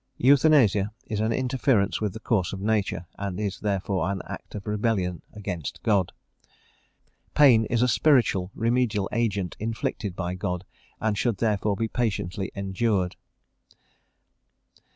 Euthanasia 0.17 0.91
is 1.05 1.19
an 1.19 1.31
interference 1.31 2.01
with 2.01 2.13
the 2.13 2.19
course 2.19 2.53
of 2.53 2.59
nature, 2.59 3.05
and 3.19 3.39
is 3.39 3.59
therefore 3.59 4.09
an 4.11 4.23
act 4.27 4.55
of 4.55 4.65
rebellion 4.65 5.21
against 5.33 5.79
God. 5.83 6.11
Pain 7.35 7.65
is 7.65 7.83
a 7.83 7.87
spiritual 7.87 8.49
remedial 8.55 9.07
agent 9.11 9.55
inflicted 9.59 10.15
by 10.15 10.33
God, 10.33 10.65
and 10.99 11.15
should 11.15 11.37
therefore 11.37 11.75
be 11.75 11.87
patiently 11.87 12.51
endured. 12.55 13.15